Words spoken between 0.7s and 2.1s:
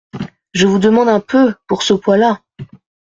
demande un peu! pour ce